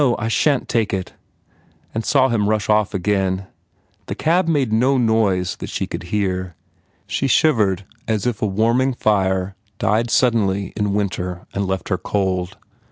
[0.17, 1.13] I shan t take it!"
[1.93, 2.33] and sa\%,._.
[3.13, 3.47] n.
[4.07, 6.55] The cab made no noise that she could hear.
[7.05, 12.57] She shivered .is if a warming fire died suddenly in winter and left her cold.